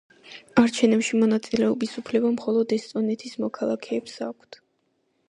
[0.59, 4.59] არჩევნებში მონაწილეობის უფლება მხოლოდ ესტონეთის მოქალაქეებს აქვთ.